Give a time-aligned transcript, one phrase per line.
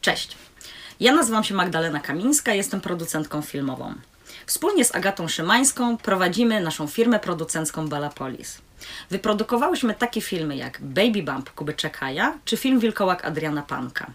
[0.00, 0.36] Cześć.
[1.00, 3.94] Ja nazywam się Magdalena Kamińska, jestem producentką filmową.
[4.46, 8.58] Wspólnie z Agatą Szymańską prowadzimy naszą firmę producencką Balapolis.
[9.10, 14.06] Wyprodukowałyśmy takie filmy jak Baby Bump Kuby Czekaja czy film Wilkołak Adriana Panka.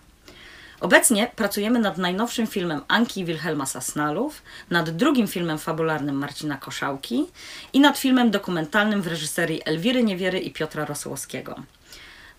[0.80, 7.26] Obecnie pracujemy nad najnowszym filmem Anki i Wilhelma Sasnalów, nad drugim filmem fabularnym Marcina Koszałki
[7.74, 11.56] i nad filmem dokumentalnym w reżyserii Elwiry Niewiery i Piotra Rosołowskiego.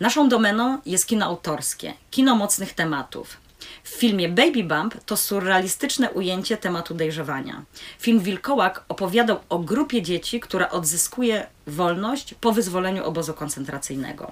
[0.00, 3.36] Naszą domeną jest kino autorskie, kino mocnych tematów.
[3.82, 7.62] W filmie Baby Bump to surrealistyczne ujęcie tematu dojrzewania.
[7.98, 14.30] Film Wilkołak opowiadał o grupie dzieci, która odzyskuje wolność po wyzwoleniu obozu koncentracyjnego.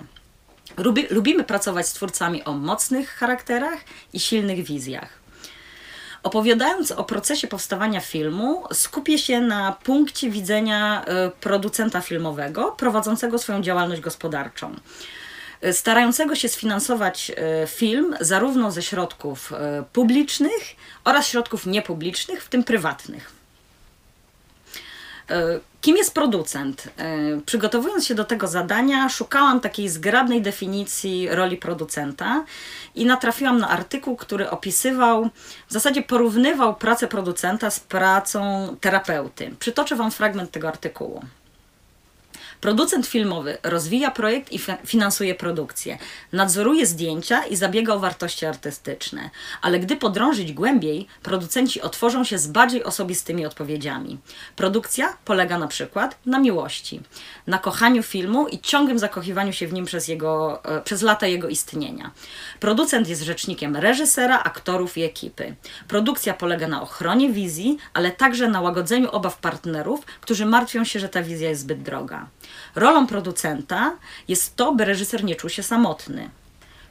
[0.77, 3.78] Lubi, lubimy pracować z twórcami o mocnych charakterach
[4.12, 5.09] i silnych wizjach.
[6.23, 13.62] Opowiadając o procesie powstawania filmu, skupię się na punkcie widzenia y, producenta filmowego prowadzącego swoją
[13.62, 14.74] działalność gospodarczą
[15.73, 22.65] starającego się sfinansować e, film zarówno ze środków e, publicznych oraz środków niepublicznych, w tym
[22.65, 23.32] prywatnych.
[25.30, 26.88] E, kim jest producent?
[27.46, 32.45] Przygotowując się do tego zadania, szukałam takiej zgrabnej definicji roli producenta
[32.95, 35.30] i natrafiłam na artykuł, który opisywał,
[35.68, 39.54] w zasadzie porównywał pracę producenta z pracą terapeuty.
[39.59, 41.23] Przytoczę Wam fragment tego artykułu.
[42.65, 45.98] Producent filmowy rozwija projekt i finansuje produkcję,
[46.32, 49.30] nadzoruje zdjęcia i zabiega o wartości artystyczne.
[49.62, 54.18] Ale gdy podrążyć głębiej, producenci otworzą się z bardziej osobistymi odpowiedziami.
[54.57, 57.01] Produkcja polega na przykład na miłości,
[57.46, 61.48] na kochaniu filmu i ciągłym zakochiwaniu się w nim przez, jego, e, przez lata jego
[61.48, 62.10] istnienia.
[62.60, 65.54] Producent jest rzecznikiem reżysera, aktorów i ekipy.
[65.88, 71.09] Produkcja polega na ochronie wizji, ale także na łagodzeniu obaw partnerów, którzy martwią się, że
[71.09, 72.26] ta wizja jest zbyt droga.
[72.75, 73.97] Rolą producenta
[74.28, 76.31] jest to, by reżyser nie czuł się samotny.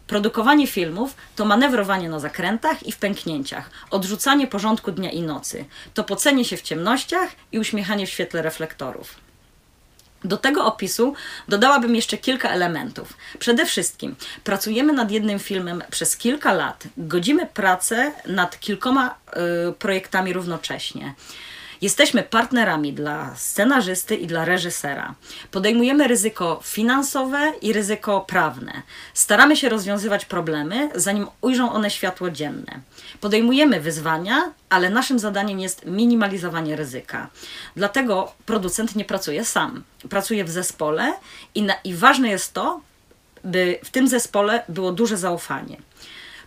[0.08, 6.04] Produkowanie filmów to manewrowanie na zakrętach i w pęknięciach, odrzucanie porządku dnia i nocy, to
[6.04, 9.16] pocenie się w ciemnościach i uśmiechanie w świetle reflektorów.
[10.24, 11.14] Do tego opisu
[11.48, 13.18] dodałabym jeszcze kilka elementów.
[13.40, 19.16] Przede wszystkim pracujemy nad jednym filmem przez kilka lat, godzimy pracę nad kilkoma
[19.70, 21.14] y, projektami równocześnie.
[21.84, 25.16] Jesteśmy partnerami dla scenarzysty i dla reżysera.
[25.52, 28.82] Podejmujemy ryzyko finansowe i ryzyko prawne.
[29.14, 32.80] Staramy się rozwiązywać problemy, zanim ujrzą one światło dzienne.
[33.22, 37.30] Podejmujemy wyzwania, ale naszym zadaniem jest minimalizowanie ryzyka.
[37.76, 39.84] Dlatego producent nie pracuje sam.
[40.10, 41.14] Pracuje w zespole
[41.56, 42.82] i, na, i ważne jest to,
[43.44, 45.78] by w tym zespole było duże zaufanie.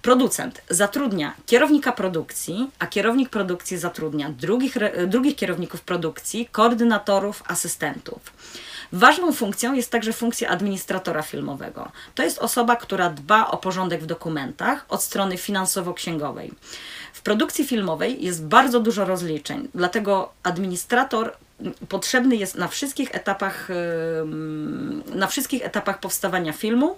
[0.07, 8.21] Producent zatrudnia kierownika produkcji, a kierownik produkcji zatrudnia drugich, drugich kierowników produkcji, koordynatorów, asystentów.
[8.93, 11.93] Ważną funkcją jest także funkcja administratora filmowego.
[12.15, 16.51] To jest osoba, która dba o porządek w dokumentach od strony finansowo-księgowej.
[17.13, 21.33] W produkcji filmowej jest bardzo dużo rozliczeń, dlatego administrator
[21.89, 23.69] potrzebny jest na wszystkich etapach,
[25.15, 26.97] na wszystkich etapach powstawania filmu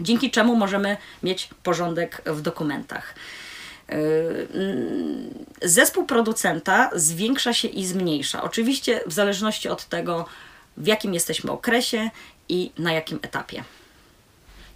[0.00, 3.14] dzięki czemu możemy mieć porządek w dokumentach.
[3.88, 4.48] Yy,
[5.62, 8.42] zespół producenta zwiększa się i zmniejsza.
[8.42, 10.26] Oczywiście w zależności od tego,
[10.76, 12.10] w jakim jesteśmy okresie
[12.48, 13.64] i na jakim etapie.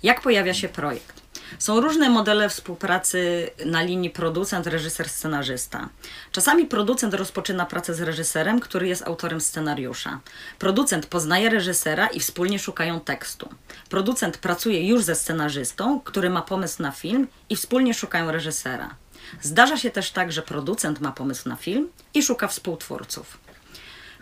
[0.03, 1.28] Jak pojawia się projekt?
[1.59, 5.89] Są różne modele współpracy na linii producent, reżyser, scenarzysta.
[6.33, 10.21] Czasami producent rozpoczyna pracę z reżyserem, który jest autorem scenariusza.
[10.59, 13.49] Producent poznaje reżysera i wspólnie szukają tekstu.
[13.89, 18.95] Producent pracuje już ze scenarzystą, który ma pomysł na film i wspólnie szukają reżysera.
[19.43, 23.39] Zdarza się też tak, że producent ma pomysł na film i szuka współtwórców.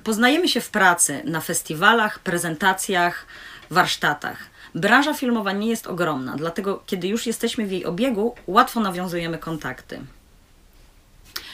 [0.04, 3.26] Poznajemy się w pracy, na festiwalach, prezentacjach,
[3.70, 4.38] warsztatach.
[4.76, 10.00] Branża filmowa nie jest ogromna, dlatego kiedy już jesteśmy w jej obiegu, łatwo nawiązujemy kontakty.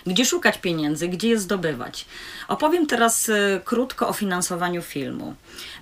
[0.07, 2.07] Gdzie szukać pieniędzy, gdzie je zdobywać?
[2.49, 5.35] Opowiem teraz y, krótko o finansowaniu filmu.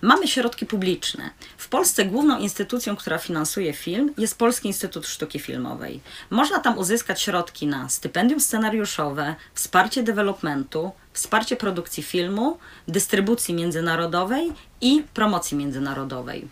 [0.02, 1.30] Mamy środki publiczne.
[1.56, 6.00] W Polsce główną instytucją, która finansuje film, jest Polski Instytut Sztuki Filmowej.
[6.30, 12.58] Można tam uzyskać środki na stypendium scenariuszowe, wsparcie developmentu, wsparcie produkcji filmu,
[12.88, 16.48] dystrybucji międzynarodowej i promocji międzynarodowej.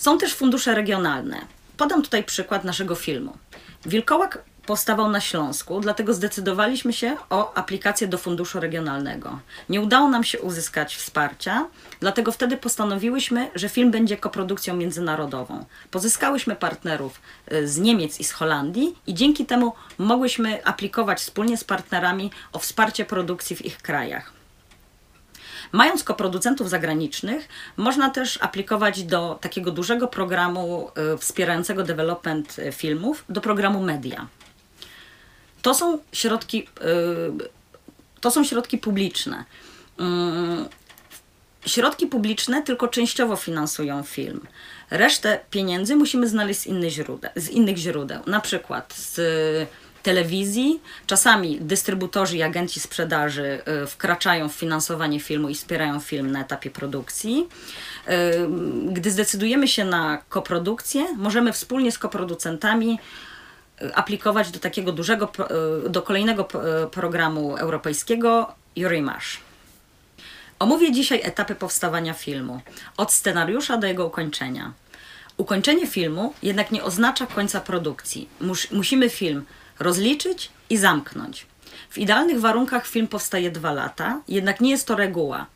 [0.00, 1.40] Są też fundusze regionalne.
[1.76, 3.36] Podam tutaj przykład naszego filmu.
[3.86, 9.38] Wilkołak powstawał na Śląsku, dlatego zdecydowaliśmy się o aplikację do funduszu regionalnego.
[9.68, 11.66] Nie udało nam się uzyskać wsparcia,
[12.00, 15.64] dlatego wtedy postanowiłyśmy, że film będzie koprodukcją międzynarodową.
[15.90, 17.20] Pozyskałyśmy partnerów
[17.52, 22.58] y, z Niemiec i z Holandii i dzięki temu mogłyśmy aplikować wspólnie z partnerami o
[22.58, 24.39] wsparcie produkcji w ich krajach.
[25.72, 33.24] Mając koproducentów zagranicznych, można też aplikować do takiego dużego programu y, wspierającego development y, filmów,
[33.28, 34.26] do programu Media.
[35.62, 39.44] To są środki, y, to są środki publiczne.
[41.66, 44.40] Środki publiczne tylko częściowo finansują film.
[44.90, 49.20] Resztę pieniędzy musimy znaleźć z innych źródeł, z innych źródeł na przykład z
[50.02, 50.80] telewizji.
[51.06, 56.70] Czasami dystrybutorzy i agenci sprzedaży y, wkraczają w finansowanie filmu i wspierają film na etapie
[56.70, 57.48] produkcji.
[58.08, 58.12] Y,
[58.92, 62.98] gdy zdecydujemy się na koprodukcję, możemy wspólnie z koproducentami
[63.82, 65.32] y, aplikować do takiego dużego,
[65.88, 66.44] do kolejnego
[66.90, 69.40] programu europejskiego Eurimash.
[70.58, 72.60] Omówię dzisiaj etapy powstawania filmu,
[72.96, 74.72] od scenariusza do jego ukończenia.
[75.36, 78.28] Ukończenie filmu jednak nie oznacza końca produkcji.
[78.40, 79.44] Mus, musimy film
[79.80, 81.46] rozliczyć i zamknąć.
[81.90, 85.46] W idealnych warunkach film powstaje dwa lata, jednak nie jest to reguła.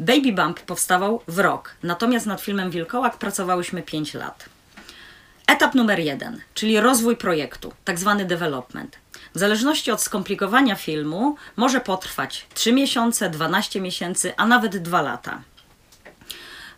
[0.00, 4.48] Baby Bump powstawał w rok, natomiast nad filmem Wilkołak pracowałyśmy 5 lat.
[5.46, 8.98] Etap numer jeden, czyli rozwój projektu, tak zwany development.
[9.34, 15.42] W zależności od skomplikowania filmu może potrwać 3 miesiące, 12 miesięcy, a nawet 2 lata.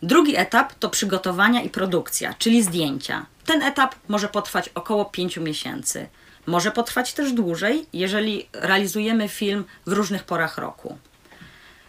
[0.02, 3.26] Drugi etap to przygotowania i produkcja, czyli zdjęcia.
[3.46, 6.08] Ten etap może potrwać około 5 miesięcy.
[6.46, 10.99] Może potrwać też dłużej, jeżeli realizujemy film w różnych porach roku.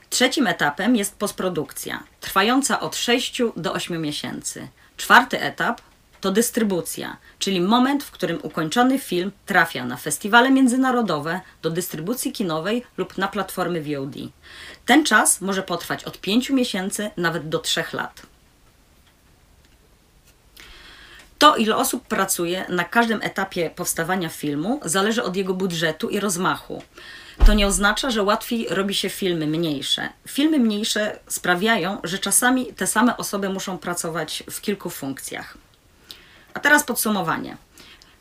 [0.10, 4.68] Trzecim etapem jest postprodukcja, trwająca od 6 do 8 miesięcy.
[4.98, 5.82] Czwarty etap
[6.22, 12.84] to dystrybucja, czyli moment, w którym ukończony film trafia na festiwale międzynarodowe, do dystrybucji kinowej
[12.98, 14.16] lub na platformy VOD.
[14.86, 18.35] Ten czas może potrwać od 5 miesięcy nawet do 3 lat.
[21.38, 26.84] To, ile osób pracuje na każdym etapie powstawania filmu, zależy od jego budżetu i rozmachu.
[27.46, 30.10] To nie oznacza, że łatwiej robi się filmy mniejsze.
[30.28, 35.58] Filmy mniejsze sprawiają, że czasami te same osoby muszą pracować w kilku funkcjach.
[36.54, 37.58] A teraz podsumowanie.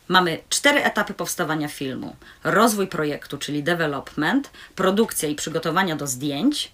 [0.09, 6.73] Mamy cztery etapy powstawania filmu: rozwój projektu, czyli development, produkcja i przygotowania do zdjęć,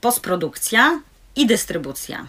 [0.00, 1.00] postprodukcja
[1.36, 2.26] i dystrybucja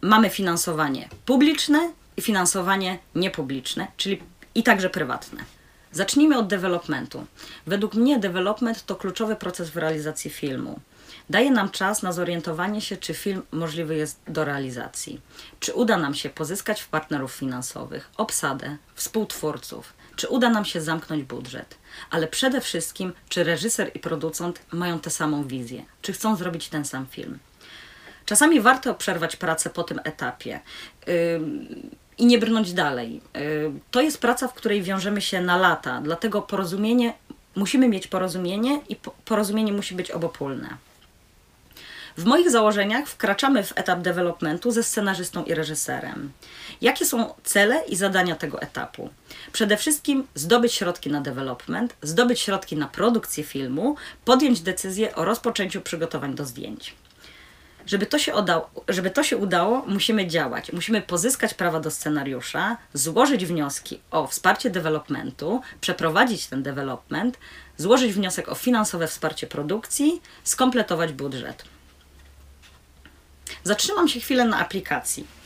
[0.00, 4.22] mamy finansowanie publiczne i finansowanie niepubliczne, czyli
[4.54, 5.44] i także prywatne.
[5.92, 7.26] Zacznijmy od developmentu.
[7.66, 10.80] Według mnie development to kluczowy proces w realizacji filmu.
[11.30, 15.20] Daje nam czas na zorientowanie się, czy film możliwy jest do realizacji,
[15.60, 21.78] czy uda nam się pozyskać partnerów finansowych, obsadę, współtwórców, czy uda nam się zamknąć budżet,
[22.10, 26.84] ale przede wszystkim, czy reżyser i producent mają tę samą wizję, czy chcą zrobić ten
[26.84, 27.38] sam film.
[28.30, 30.60] Czasami warto przerwać pracę po tym etapie
[32.18, 33.20] i nie brnąć dalej.
[33.90, 37.12] To jest praca, w której wiążemy się na lata, dlatego porozumienie,
[37.56, 40.68] musimy mieć porozumienie i porozumienie musi być obopólne.
[42.16, 46.32] W moich założeniach wkraczamy w etap developmentu ze scenarzystą i reżyserem.
[46.80, 49.10] Jakie są cele i zadania tego etapu?
[49.52, 55.80] Przede wszystkim zdobyć środki na development, zdobyć środki na produkcję filmu, podjąć decyzję o rozpoczęciu
[55.80, 56.94] przygotowań do zdjęć.
[57.90, 60.72] Żeby to, się udało, żeby to się udało, musimy działać.
[60.72, 67.38] Musimy pozyskać prawa do scenariusza, złożyć wnioski o wsparcie developmentu, przeprowadzić ten development,
[67.76, 71.64] złożyć wniosek o finansowe wsparcie produkcji, skompletować budżet.
[73.64, 75.39] Zatrzymam się chwilę na aplikacji.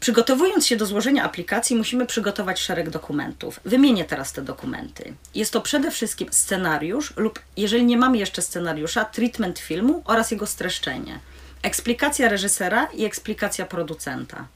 [0.00, 3.60] Przygotowując się do złożenia aplikacji, musimy przygotować szereg dokumentów.
[3.64, 5.14] Wymienię teraz te dokumenty.
[5.34, 10.46] Jest to przede wszystkim scenariusz, lub jeżeli nie mamy jeszcze scenariusza, treatment filmu oraz jego
[10.46, 11.18] streszczenie,
[11.62, 14.46] eksplikacja reżysera i eksplikacja producenta.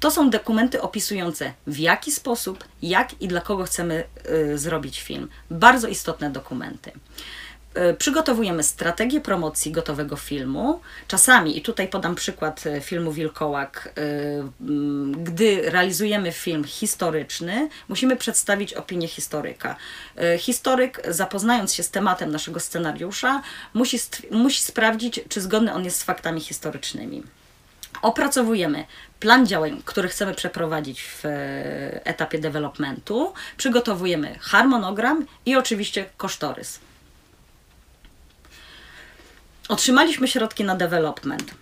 [0.00, 4.04] To są dokumenty opisujące w jaki sposób, jak i dla kogo chcemy
[4.52, 5.28] y, zrobić film.
[5.50, 6.92] Bardzo istotne dokumenty.
[7.76, 10.80] E, przygotowujemy strategię promocji gotowego filmu.
[11.08, 14.02] Czasami, i tutaj podam przykład e, filmu Wilkołak, e,
[15.22, 19.76] gdy realizujemy film historyczny, musimy przedstawić opinię historyka.
[20.38, 23.42] Historyk, zapoznając się z tematem naszego scenariusza,
[23.74, 23.98] musi,
[24.30, 27.22] musi sprawdzić, czy zgodny on jest z faktami historycznymi.
[28.02, 28.84] Opracowujemy
[29.20, 31.22] plan działań, który chcemy przeprowadzić w
[32.04, 36.85] etapie developmentu, przygotowujemy harmonogram i oczywiście kosztorys.
[39.68, 41.54] Otrzymaliśmy środki na development.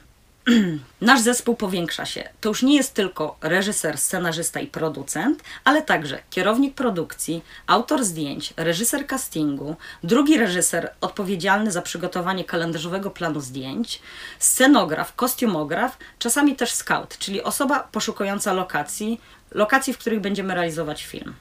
[1.01, 2.29] Nasz zespół powiększa się.
[2.41, 8.55] To już nie jest tylko reżyser, scenarzysta i producent, ale także kierownik produkcji, autor zdjęć,
[8.57, 14.03] reżyser castingu, drugi reżyser odpowiedzialny za przygotowanie kalendarzowego planu zdjęć,
[14.39, 19.21] scenograf, kostiumograf, czasami też scout, czyli osoba poszukująca lokacji,
[19.51, 21.35] lokacji, w których będziemy realizować film.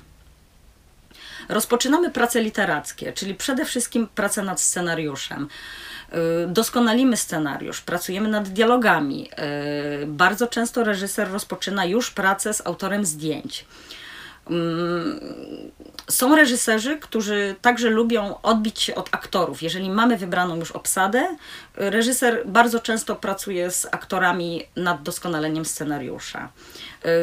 [1.50, 5.48] Rozpoczynamy prace literackie, czyli przede wszystkim pracę nad scenariuszem.
[6.14, 9.30] Y, doskonalimy scenariusz, pracujemy nad dialogami.
[10.04, 13.66] Y, bardzo często reżyser rozpoczyna już pracę z autorem zdjęć.
[14.50, 15.20] Mm,
[16.10, 19.62] są reżyserzy, którzy także lubią odbić się od aktorów.
[19.62, 21.38] Jeżeli mamy wybraną już obsadę,
[21.76, 26.50] reżyser bardzo często pracuje z aktorami nad doskonaleniem scenariusza.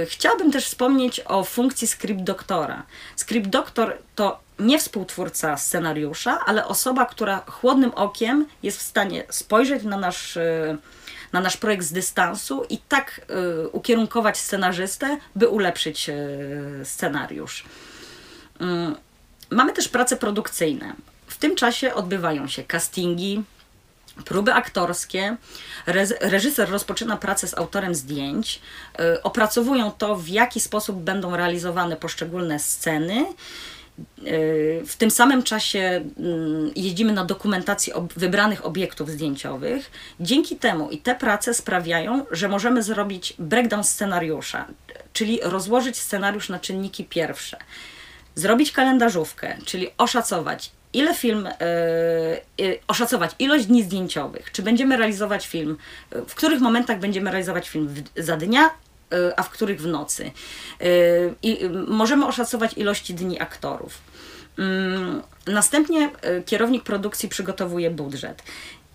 [0.02, 2.82] Y, chciałabym też wspomnieć o funkcji script doktora.
[3.16, 9.82] Script doktor to nie współtwórca scenariusza, ale osoba, która chłodnym okiem jest w stanie spojrzeć
[9.84, 10.78] na nasz, y,
[11.32, 13.20] na nasz projekt z dystansu i tak
[13.64, 17.64] y, ukierunkować scenarzystę, by ulepszyć y, scenariusz.
[19.50, 20.94] Mamy też prace produkcyjne.
[21.26, 23.42] W tym czasie odbywają się castingi,
[24.24, 25.36] próby aktorskie.
[26.20, 28.60] Reżyser rozpoczyna pracę z autorem zdjęć,
[29.22, 33.26] opracowują to, w jaki sposób będą realizowane poszczególne sceny
[34.86, 39.90] w tym samym czasie mm, jeździmy na dokumentację wybranych obiektów zdjęciowych.
[40.20, 44.66] Dzięki temu i te prace sprawiają, że możemy zrobić breakdown scenariusza,
[45.12, 47.56] czyli rozłożyć scenariusz na czynniki pierwsze.
[48.34, 51.48] Zrobić kalendarzówkę, czyli oszacować, ile film,
[52.58, 55.76] yy, oszacować ilość dni zdjęciowych, czy będziemy realizować film,
[56.10, 58.89] w których momentach będziemy realizować film za dnia, Y,
[59.36, 60.30] a w których w nocy.
[60.82, 63.98] Y, I możemy oszacować ilości dni aktorów.
[64.58, 68.42] Mm, następnie y, kierownik produkcji przygotowuje budżet.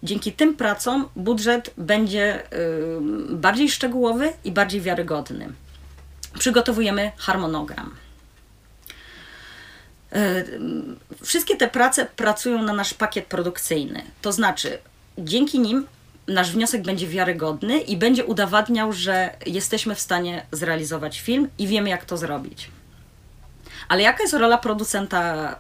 [0.03, 2.43] Dzięki tym pracom budżet będzie
[3.29, 5.50] bardziej szczegółowy i bardziej wiarygodny.
[6.39, 7.95] Przygotowujemy harmonogram.
[11.24, 14.77] Wszystkie te prace pracują na nasz pakiet produkcyjny, to znaczy
[15.17, 15.88] dzięki nim
[16.27, 21.89] nasz wniosek będzie wiarygodny i będzie udowadniał, że jesteśmy w stanie zrealizować film i wiemy,
[21.89, 22.72] jak to zrobić.
[23.88, 25.55] Ale jaka jest rola producenta y,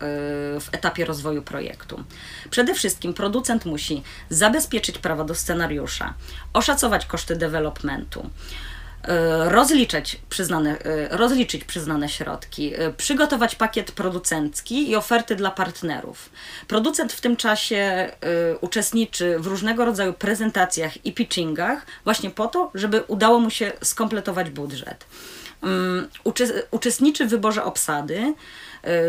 [0.59, 2.03] w etapie rozwoju projektu?
[2.49, 6.13] Przede wszystkim producent musi zabezpieczyć prawa do scenariusza,
[6.53, 8.29] oszacować koszty developmentu,
[9.43, 16.29] rozliczyć przyznane, e, rozliczyć przyznane środki, e, przygotować pakiet producencki i oferty dla partnerów.
[16.67, 18.11] Producent w tym czasie
[18.61, 24.49] uczestniczy w różnego rodzaju prezentacjach i pitchingach właśnie po to, żeby udało mu się skompletować
[24.49, 25.05] budżet.
[25.63, 26.07] Mm,
[26.71, 28.33] uczestniczy w wyborze obsady,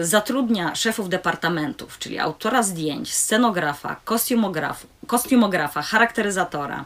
[0.01, 6.85] zatrudnia szefów departamentów, czyli autora zdjęć, scenografa, kostiumografa, kostiumografa charakteryzatora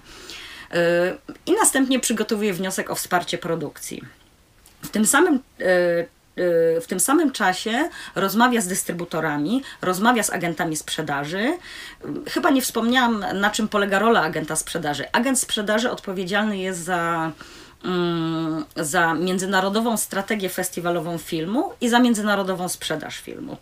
[1.47, 4.03] i następnie przygotowuje wniosek o wsparcie produkcji.
[4.83, 10.77] W tym samym e, e, w tym samym czasie rozmawia z dystrybutorami, rozmawia z agentami
[10.77, 11.59] sprzedaży.
[12.29, 15.13] Chyba nie wspomniałam, na czym polega rola agenta sprzedaży.
[15.13, 17.33] Agent sprzedaży odpowiedzialny jest za,
[17.85, 23.57] mm, za międzynarodową strategię festiwalową filmu i za międzynarodową sprzedaż filmu.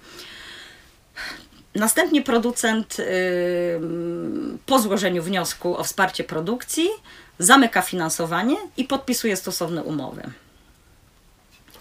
[1.79, 2.97] Następnie producent
[4.67, 6.89] po złożeniu wniosku o wsparcie produkcji
[7.39, 10.23] zamyka finansowanie i podpisuje stosowne umowy.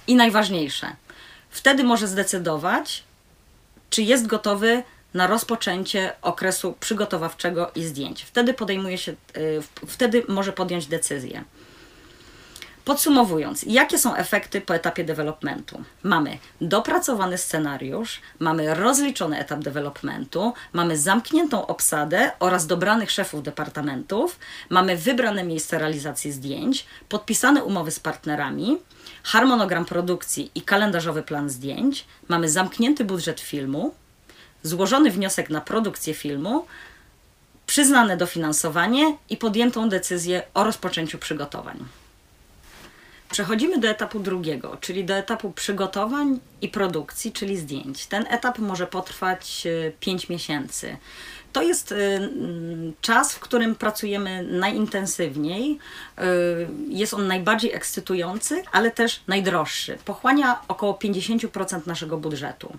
[0.07, 0.95] I najważniejsze,
[1.49, 3.03] wtedy może zdecydować,
[3.89, 8.23] czy jest gotowy na rozpoczęcie okresu przygotowawczego i zdjęć.
[8.23, 11.43] Wtedy podejmuje się, y, wtedy może podjąć decyzję.
[12.87, 15.83] Podsumowując, jakie są efekty po etapie developmentu?
[16.03, 24.39] Mamy dopracowany scenariusz, mamy rozliczony etap developmentu, mamy zamkniętą obsadę oraz dobranych szefów departamentów,
[24.69, 28.77] mamy wybrane miejsce realizacji zdjęć, podpisane umowy z partnerami,
[29.23, 33.93] harmonogram produkcji i kalendarzowy plan zdjęć, mamy zamknięty budżet filmu,
[34.63, 36.65] złożony wniosek na produkcję filmu,
[37.65, 41.85] przyznane dofinansowanie i podjętą decyzję o rozpoczęciu przygotowań.
[43.31, 48.05] Przechodzimy do etapu drugiego, czyli do etapu przygotowań i produkcji, czyli zdjęć.
[48.05, 49.67] Ten etap może potrwać
[49.99, 50.97] 5 e, miesięcy.
[51.53, 51.95] To jest e,
[53.01, 55.79] czas, w którym pracujemy najintensywniej.
[56.17, 56.23] E,
[56.89, 59.97] jest on najbardziej ekscytujący, ale też najdroższy.
[60.05, 62.73] Pochłania około 50% naszego budżetu.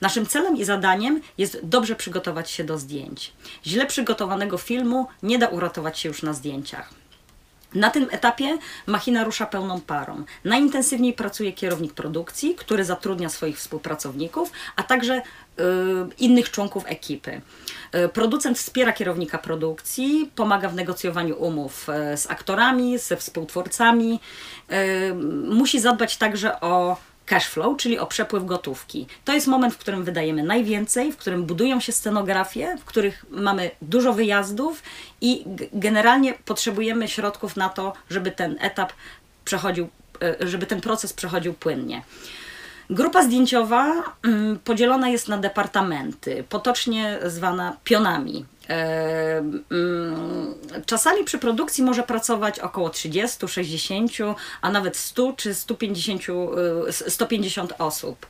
[0.00, 3.32] Naszym celem i zadaniem jest dobrze przygotować się do zdjęć.
[3.66, 7.03] Źle przygotowanego filmu nie da uratować się już na zdjęciach.
[7.74, 10.24] Na tym etapie machina rusza pełną parą.
[10.44, 15.22] Najintensywniej pracuje kierownik produkcji, który zatrudnia swoich współpracowników, a także y,
[16.18, 17.40] innych członków ekipy.
[17.94, 24.20] Y, producent wspiera kierownika produkcji, pomaga w negocjowaniu umów y, z aktorami, ze współtwórcami.
[25.44, 29.06] Musi zadbać także o cash flow, czyli o przepływ gotówki.
[29.24, 33.70] To jest moment, w którym wydajemy najwięcej, w którym budują się scenografie, w których mamy
[33.82, 34.82] dużo wyjazdów
[35.20, 38.92] i generalnie potrzebujemy środków na to, żeby ten etap
[39.44, 39.88] przechodził,
[40.22, 42.02] e, żeby ten proces przechodził płynnie.
[42.90, 48.44] Grupa zdjęciowa mm, podzielona jest na departamenty, potocznie zwana pionami.
[48.68, 49.64] Mm,
[50.86, 54.12] czasami przy produkcji może pracować około 30, 60,
[54.60, 56.22] a nawet 100 czy 150,
[57.08, 58.26] 150 e, osób.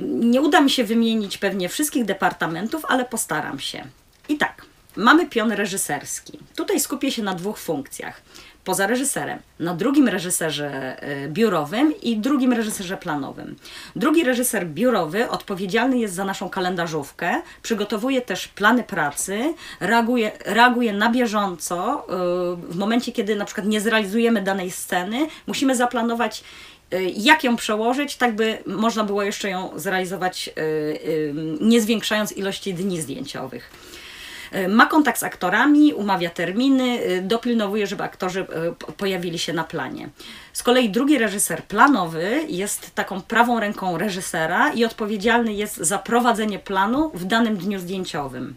[0.00, 3.84] Nie uda mi się wymienić pewnie wszystkich departamentów, ale postaram się.
[4.28, 4.66] I tak,
[4.96, 6.38] mamy pion reżyserski.
[6.56, 8.22] Tutaj skupię się na dwóch funkcjach
[8.64, 13.56] poza reżyserem, na drugim reżyserze e, biurowym i drugim reżyserze planowym.
[13.96, 21.10] Drugi reżyser biurowy odpowiedzialny jest za naszą kalendarzówkę, przygotowuje też plany pracy, reaguje, reaguje na
[21.10, 22.06] bieżąco.
[22.08, 26.44] E, w momencie, kiedy na przykład nie zrealizujemy danej sceny, musimy zaplanować
[26.90, 30.50] e, jak ją przełożyć, tak by można było jeszcze ją zrealizować,
[31.60, 33.70] nie zwiększając ilości dni zdjęciowych.
[34.54, 39.64] E, ma kontakt z aktorami, umawia terminy, e, dopilnowuje, żeby aktorzy e, pojawili się na
[39.64, 40.08] planie.
[40.52, 46.58] Z kolei drugi reżyser planowy jest taką prawą ręką reżysera i odpowiedzialny jest za prowadzenie
[46.58, 48.54] planu w danym dniu zdjęciowym.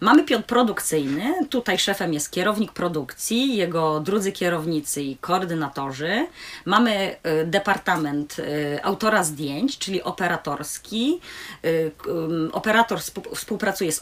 [0.00, 6.26] Mamy pion produkcyjny, tutaj szefem jest kierownik produkcji, jego drudzy kierownicy i koordynatorzy.
[6.64, 11.20] Mamy y, departament y, autora zdjęć, czyli operatorski.
[11.64, 11.92] Y,
[12.52, 13.00] operator
[13.34, 14.00] współpracuje z,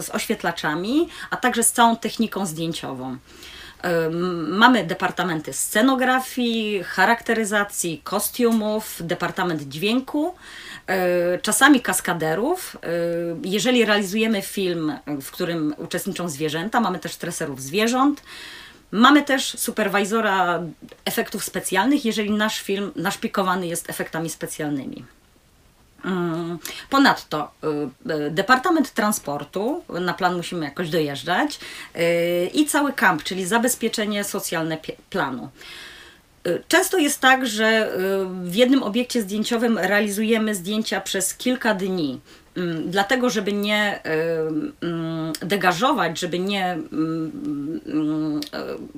[0.00, 3.16] z oświetlaczami, a także z całą techniką zdjęciową.
[4.48, 10.34] Mamy departamenty scenografii, charakteryzacji, kostiumów, departament dźwięku,
[11.42, 12.76] czasami kaskaderów.
[12.76, 12.88] E,
[13.44, 18.22] jeżeli realizujemy film, w którym uczestniczą zwierzęta, mamy też treserów zwierząt.
[18.90, 20.62] Mamy też superwajzora
[21.04, 25.04] efektów specjalnych, jeżeli nasz film naszpikowany jest efektami specjalnymi.
[26.04, 26.58] Mm,
[26.90, 27.50] ponadto
[28.08, 31.60] y, Departament Transportu, na plan musimy jakoś dojeżdżać,
[32.54, 34.78] i cały kamp, czyli zabezpieczenie socjalne
[35.10, 35.50] planu.
[36.68, 37.92] Często jest tak, że
[38.44, 42.20] w jednym obiekcie zdjęciowym realizujemy zdjęcia przez kilka dni.
[42.56, 48.40] Mm, dlatego, żeby nie mm, degażować, żeby nie mm,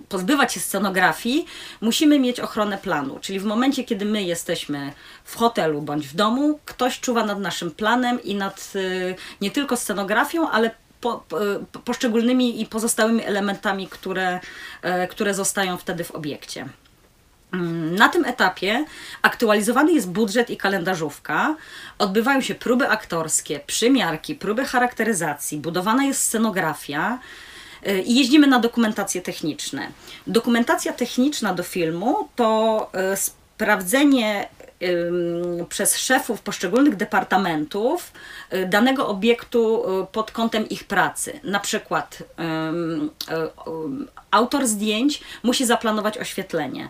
[0.09, 1.47] pozbywać się scenografii,
[1.81, 3.19] musimy mieć ochronę planu.
[3.21, 4.93] Czyli w momencie, kiedy my jesteśmy
[5.25, 9.77] w hotelu bądź w domu, ktoś czuwa nad naszym planem i nad y, nie tylko
[9.77, 10.71] scenografią, ale
[11.01, 11.39] po, po,
[11.85, 14.41] poszczególnymi i pozostałymi elementami, które,
[15.11, 16.69] które zostają wtedy w obiekcie.
[17.53, 18.85] Na tym etapie
[19.23, 21.57] aktualizowany jest budżet i kalendarzówka,
[21.99, 27.19] odbywają się próby aktorskie, przymiarki, próby charakteryzacji, budowana jest scenografia
[27.89, 29.89] y, i jeździmy na dokumentacje techniczne.
[30.27, 34.49] Dokumentacja techniczna do filmu to y, sprawdzenie
[35.69, 38.13] przez szefów poszczególnych departamentów
[38.53, 41.41] y, danego obiektu pod kątem ich pracy.
[41.45, 42.23] Na przykład
[44.31, 46.89] autor zdjęć musi zaplanować oświetlenie.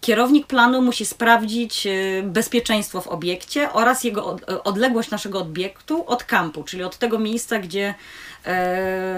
[0.00, 1.88] Kierownik planu musi sprawdzić
[2.22, 7.94] bezpieczeństwo w obiekcie oraz jego odległość naszego obiektu od kampu, czyli od tego miejsca, gdzie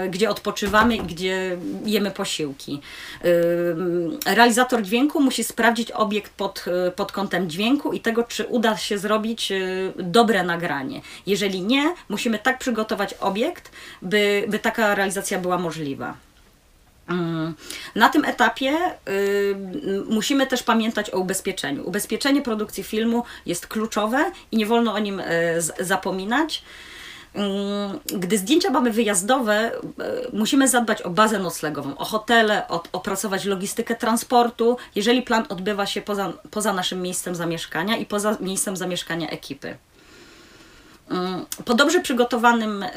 [0.09, 2.81] gdzie odpoczywamy i gdzie jemy posiłki.
[4.25, 9.53] Realizator dźwięku musi sprawdzić obiekt pod, pod kątem dźwięku i tego, czy uda się zrobić
[9.95, 11.01] dobre nagranie.
[11.25, 16.13] Jeżeli nie, musimy tak przygotować obiekt, by, by taka realizacja była możliwa.
[17.95, 18.73] Na tym etapie
[19.09, 19.55] y,
[20.09, 21.87] musimy też pamiętać o ubezpieczeniu.
[21.87, 25.25] Ubezpieczenie produkcji filmu jest kluczowe i nie wolno o nim y,
[25.79, 26.63] zapominać.
[27.33, 29.71] Mm, gdy zdjęcia mamy wyjazdowe, e,
[30.33, 36.33] musimy zadbać o bazę noclegową, o hotele, opracować logistykę transportu, jeżeli plan odbywa się poza,
[36.51, 39.77] poza naszym miejscem zamieszkania i poza miejscem zamieszkania ekipy.
[41.09, 42.89] Mm, po dobrze przygotowanym, e,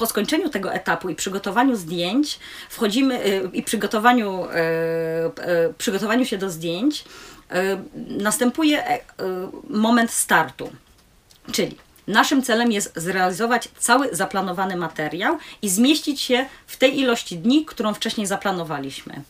[0.00, 2.38] po skończeniu tego etapu i przygotowaniu zdjęć,
[2.70, 4.46] wchodzimy e, i przygotowaniu,
[5.78, 7.04] przygotowaniu się do zdjęć,
[8.08, 8.84] następuje
[9.68, 10.70] moment startu.
[11.52, 17.64] Czyli Naszym celem jest zrealizować cały zaplanowany materiał i zmieścić się w tej ilości dni,
[17.64, 19.22] którą wcześniej zaplanowaliśmy.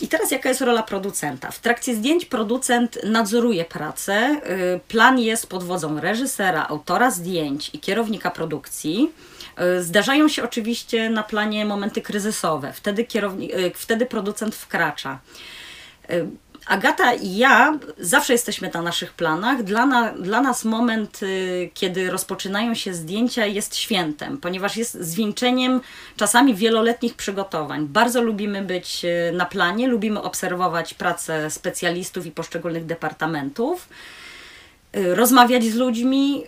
[0.00, 1.50] I teraz jaka jest rola producenta?
[1.50, 4.40] W trakcie zdjęć producent nadzoruje pracę.
[4.76, 9.12] Y, plan jest pod wodzą reżysera, autora zdjęć i kierownika produkcji.
[9.78, 12.72] Y, zdarzają się oczywiście na planie momenty kryzysowe.
[12.72, 15.18] Wtedy, kierownik, y, wtedy producent wkracza.
[16.68, 19.62] Agata i ja zawsze jesteśmy na naszych planach.
[19.62, 25.80] Dla, na, dla nas moment, y, kiedy rozpoczynają się zdjęcia, jest świętem, ponieważ jest zwieńczeniem
[26.16, 27.86] czasami wieloletnich przygotowań.
[27.86, 33.88] Bardzo lubimy być y, na planie, lubimy obserwować pracę specjalistów i poszczególnych departamentów,
[34.96, 36.44] y, rozmawiać z ludźmi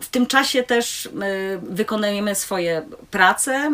[0.00, 1.10] w tym czasie też y,
[1.62, 3.72] wykonujemy swoje prace,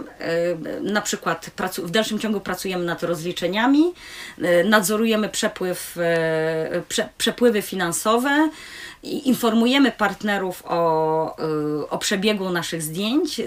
[0.78, 3.92] y, na przykład w dalszym ciągu pracujemy nad rozliczeniami,
[4.38, 5.96] y, nadzorujemy przepływ,
[6.88, 8.50] prze- przepływy finansowe,
[9.02, 11.36] informujemy partnerów o,
[11.90, 13.40] o przebiegu naszych zdjęć.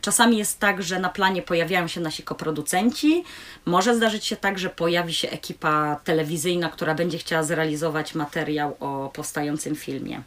[0.00, 3.24] Czasami jest tak, że na planie pojawiają się nasi koproducenci.
[3.64, 9.10] Może zdarzyć się tak, że pojawi się ekipa telewizyjna, która będzie chciała zrealizować materiał o
[9.14, 10.22] powstającym filmie.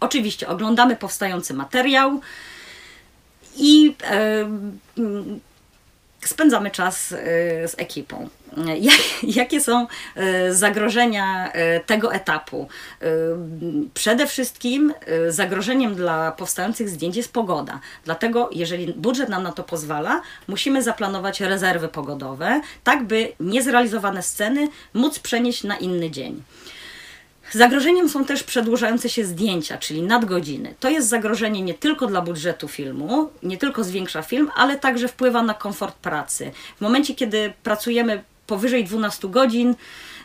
[0.00, 2.20] Oczywiście oglądamy powstający materiał
[3.56, 4.40] i e,
[4.98, 5.40] mm,
[6.24, 7.16] spędzamy czas e,
[7.68, 8.28] z ekipą.
[8.80, 11.52] Jak- Jakie są e, zagrożenia
[11.86, 12.68] tego etapu?
[13.94, 14.94] Przede wszystkim
[15.28, 17.80] zagrożeniem dla powstających zdjęć jest pogoda.
[18.04, 24.68] Dlatego, jeżeli budżet nam na to pozwala, musimy zaplanować rezerwy pogodowe, tak by niezrealizowane sceny
[24.94, 26.42] móc przenieść na inny dzień.
[27.50, 30.74] Zagrożeniem są też przedłużające się zdjęcia, czyli nadgodziny.
[30.80, 35.42] To jest zagrożenie nie tylko dla budżetu filmu, nie tylko zwiększa film, ale także wpływa
[35.42, 36.50] na komfort pracy.
[36.76, 39.74] W momencie, kiedy pracujemy powyżej 12 godzin,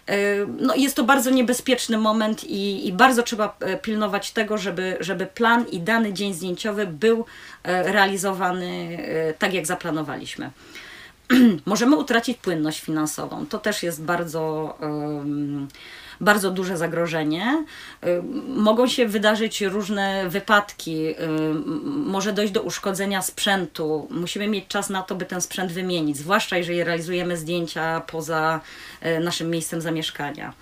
[0.08, 0.16] yy,
[0.60, 5.26] no jest to bardzo niebezpieczny moment i, i bardzo trzeba e, pilnować tego, żeby, żeby
[5.26, 7.26] plan i dany dzień zdjęciowy był
[7.64, 10.52] e, realizowany e, tak, jak zaplanowaliśmy
[11.66, 13.46] możemy utracić płynność finansową.
[13.46, 15.68] To też jest bardzo, em,
[16.24, 17.66] bardzo duże zagrożenie.
[18.08, 24.08] Ym, Mogą się wydarzyć różne wypadki, ym, może dojść do uszkodzenia sprzętu.
[24.12, 28.62] Musimy mieć czas na to, by ten sprzęt wymienić, zwłaszcza jeżeli realizujemy zdjęcia poza
[29.02, 30.54] e, naszym miejscem zamieszkania.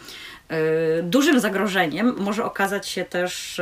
[1.04, 3.62] Dużym zagrożeniem może okazać się też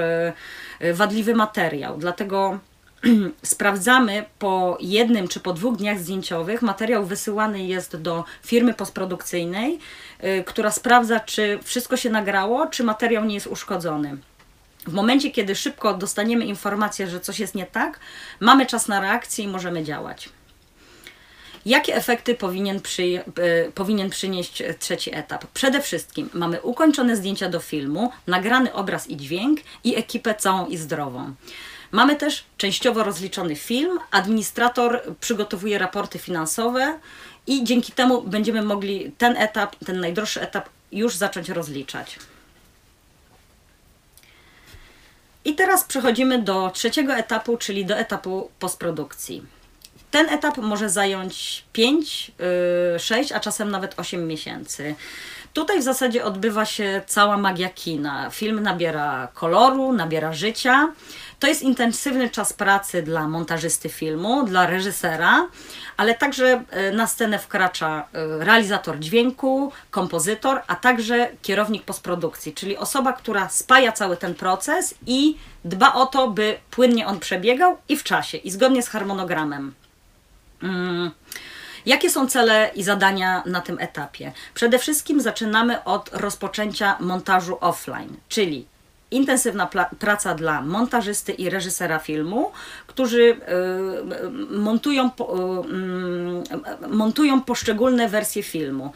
[0.93, 2.59] wadliwy materiał, dlatego
[3.43, 6.61] sprawdzamy po jednym czy po dwóch dniach zdjęciowych.
[6.61, 9.79] Materiał wysyłany jest do firmy postprodukcyjnej,
[10.23, 14.17] y, która sprawdza, czy wszystko się nagrało, czy materiał nie jest uszkodzony.
[14.87, 17.99] W momencie, kiedy szybko dostaniemy informację, że coś jest nie tak,
[18.39, 20.29] mamy czas na reakcję i możemy działać.
[21.65, 25.45] Jakie efekty powinien, przy, e, powinien przynieść trzeci etap?
[25.53, 30.77] Przede wszystkim mamy ukończone zdjęcia do filmu, nagrany obraz i dźwięk i ekipę całą i
[30.77, 31.33] zdrową.
[31.91, 36.99] Mamy też częściowo rozliczony film, administrator przygotowuje raporty finansowe
[37.47, 42.19] i dzięki temu będziemy mogli ten etap, ten najdroższy etap już zacząć rozliczać.
[45.45, 49.43] I teraz przechodzimy do trzeciego etapu, czyli do etapu postprodukcji.
[50.11, 52.31] Ten etap może zająć 5,
[52.97, 54.95] 6, a czasem nawet 8 miesięcy.
[55.53, 58.29] Tutaj w zasadzie odbywa się cała magia kina.
[58.29, 60.93] Film nabiera koloru, nabiera życia.
[61.39, 65.47] To jest intensywny czas pracy dla montażysty filmu, dla reżysera,
[65.97, 72.77] ale także e, na scenę wkracza e, realizator dźwięku, kompozytor, a także kierownik postprodukcji, czyli
[72.77, 77.97] osoba, która spaja cały ten proces i dba o to, by płynnie on przebiegał i
[77.97, 79.73] w czasie, i zgodnie z harmonogramem.
[80.63, 81.11] Mm.
[81.85, 84.31] Jakie są cele i zadania na tym etapie?
[84.53, 88.65] Przede wszystkim zaczynamy od rozpoczęcia montażu offline, czyli
[89.11, 89.69] intensywna
[89.99, 92.51] praca dla montażysty i reżysera filmu,
[92.87, 93.37] którzy y,
[94.49, 95.23] montują, y,
[95.69, 96.43] mm,
[96.89, 98.91] montują poszczególne wersje filmu.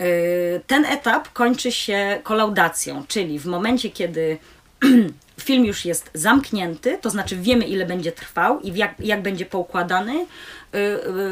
[0.00, 4.38] Y, Ten etap kończy się kolaudacją, czyli w momencie, kiedy
[5.46, 10.26] film już jest zamknięty, to znaczy wiemy, ile będzie trwał i jak, jak będzie poukładany,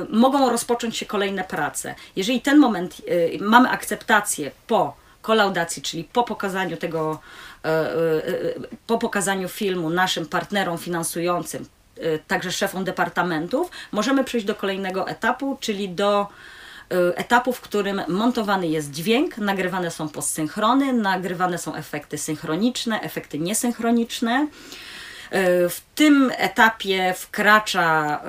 [0.08, 1.94] mogą rozpocząć się kolejne prace.
[2.16, 2.96] Jeżeli ten moment
[3.40, 7.20] mamy akceptację po kolaudacji, czyli po pokazaniu tego,
[8.87, 11.66] po pokazaniu filmu naszym partnerom finansującym,
[11.98, 16.27] y, także szefom departamentów, możemy przejść do kolejnego etapu, czyli do
[17.14, 24.46] etapu, w którym montowany jest dźwięk, nagrywane są postsynchrony, nagrywane są efekty synchroniczne, efekty niesynchroniczne.
[25.34, 28.20] Y, W tym etapie wkracza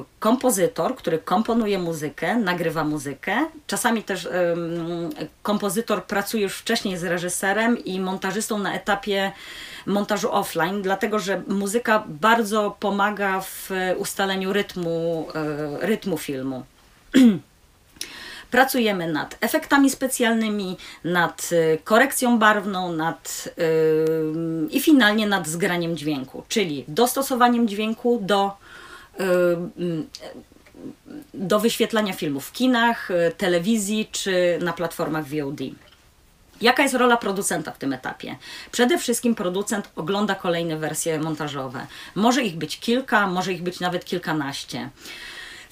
[0.00, 3.46] y, kompozytor, który komponuje muzykę, nagrywa muzykę.
[3.66, 4.28] Czasami też
[5.42, 9.32] kompozytor pracuje już wcześniej z reżyserem i montażystą na etapie
[9.86, 15.28] montażu offline, dlatego że muzyka bardzo pomaga w ustaleniu rytmu,
[15.82, 16.62] y, rytmu filmu.
[18.52, 26.42] Pracujemy nad efektami specjalnymi, nad y, korekcją barwną, nad, y, i finalnie nad zgraniem dźwięku,
[26.48, 28.56] czyli dostosowaniem dźwięku do,
[29.20, 29.24] y,
[29.78, 30.08] mm,
[31.34, 35.60] do wyświetlania filmów w kinach, y, telewizji czy na platformach VOD.
[36.60, 38.36] Jaka jest rola producenta w tym etapie?
[38.72, 41.86] Przede wszystkim producent ogląda kolejne wersje montażowe.
[42.14, 44.90] Może ich być kilka, może ich być nawet kilkanaście.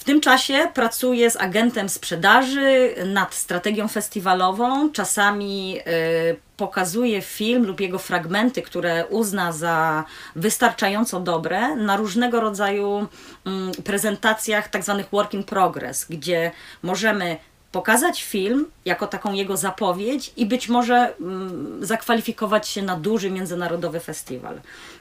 [0.01, 4.93] W tym czasie pracuję z agentem sprzedaży nad strategią festiwalową.
[4.93, 10.05] Czasami y, pokazuję film lub jego fragmenty, które uzna za
[10.37, 13.07] wystarczająco dobre, na różnego rodzaju
[13.47, 16.51] mm, prezentacjach, tak zwanych work in progress, gdzie
[16.83, 17.37] możemy
[17.73, 24.01] pokazać film jako taką jego zapowiedź i być może mm, zakwalifikować się na duży międzynarodowy
[24.01, 24.61] festiwal.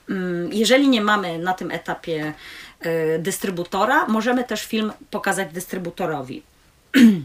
[0.09, 2.33] Mm, jeżeli nie mamy na tym etapie
[2.85, 6.43] y, dystrybutora, możemy też film pokazać dystrybutorowi.
[6.95, 7.21] Y,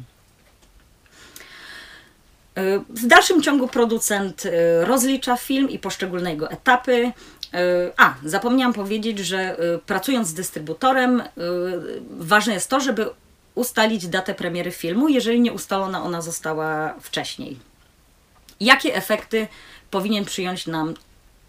[3.03, 4.51] w dalszym ciągu producent y,
[4.85, 7.13] rozlicza film i poszczególne jego etapy.
[7.97, 11.23] A, zapomniałam powiedzieć, że pracując z dystrybutorem,
[12.11, 13.07] ważne jest to, żeby
[13.55, 17.59] ustalić datę premiery filmu, jeżeli nie ustalona ona została wcześniej.
[18.61, 19.49] Jakie efekty
[19.91, 20.95] powinien przyjąć nam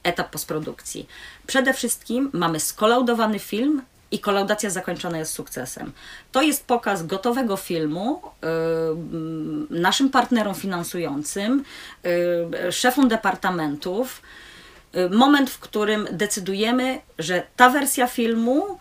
[0.04, 1.08] etap postprodukcji?
[1.48, 5.91] Przede wszystkim mamy skolaudowany film i kolaudacja zakończona jest sukcesem.
[6.32, 11.63] To jest pokaz gotowego filmu yy, naszym partnerom finansującym,
[12.04, 14.22] yy, szefom departamentów.
[14.94, 18.80] Yy, moment, w którym decydujemy, że ta wersja filmu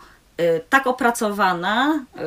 [0.69, 2.21] tak opracowana, y,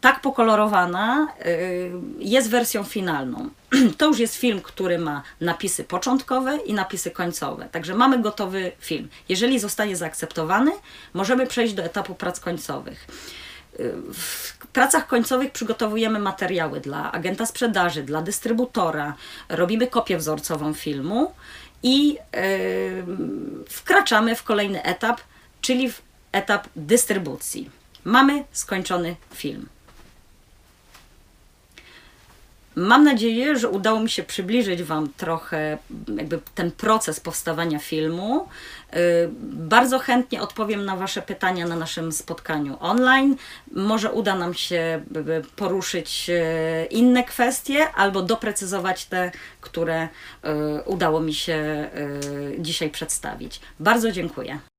[0.00, 3.50] tak pokolorowana y, jest wersją finalną.
[3.98, 7.68] To już jest film, który ma napisy początkowe i napisy końcowe.
[7.72, 9.08] Także mamy gotowy film.
[9.28, 10.72] Jeżeli zostanie zaakceptowany,
[11.14, 13.06] możemy przejść do etapu prac końcowych.
[14.14, 19.14] W pracach końcowych przygotowujemy materiały dla agenta sprzedaży, dla dystrybutora,
[19.48, 21.32] robimy kopię wzorcową filmu
[21.82, 22.18] i
[23.68, 25.20] wkraczamy w kolejny etap,
[25.60, 27.70] czyli w etap dystrybucji.
[28.04, 29.68] Mamy skończony film.
[32.76, 35.78] Mam nadzieję, że udało mi się przybliżyć Wam trochę
[36.16, 38.48] jakby ten proces powstawania filmu.
[38.96, 43.36] Y, bardzo chętnie odpowiem na Wasze pytania na naszym spotkaniu online.
[43.72, 45.04] Może uda nam się
[45.56, 50.08] poruszyć y, inne kwestie albo doprecyzować te, które y,
[50.84, 51.90] udało mi się
[52.58, 53.60] dzisiaj przedstawić.
[53.80, 54.71] Bardzo dziękuję.